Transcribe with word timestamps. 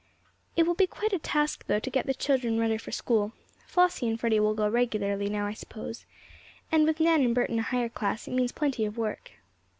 It 0.55 0.63
will 0.65 0.73
be 0.73 0.87
quite 0.87 1.13
a 1.13 1.19
task, 1.19 1.67
though, 1.67 1.77
to 1.77 1.89
get 1.91 2.07
the 2.07 2.15
children 2.15 2.57
ready 2.59 2.79
for 2.79 2.91
school. 2.91 3.33
Flossie 3.67 4.07
and 4.07 4.19
Freddie 4.19 4.39
will 4.39 4.55
go 4.55 4.67
regularly 4.67 5.29
now, 5.29 5.45
I 5.45 5.53
suppose, 5.53 6.07
and 6.71 6.87
with 6.87 6.99
Nan 6.99 7.21
and 7.21 7.35
Bert 7.35 7.51
in 7.51 7.59
a 7.59 7.61
higher 7.61 7.87
class, 7.87 8.27
it 8.27 8.31
means 8.31 8.51
plenty 8.51 8.83
of 8.83 8.97
work." 8.97 9.33